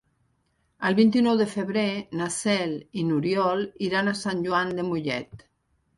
El 0.87 0.95
vint-i-nou 0.99 1.35
de 1.41 1.45
febrer 1.51 1.83
na 2.21 2.29
Cel 2.37 2.73
i 3.03 3.07
n'Oriol 3.11 3.63
iran 3.89 4.11
a 4.15 4.19
Sant 4.25 4.45
Joan 4.49 4.77
de 4.81 4.87
Mollet. 4.93 5.51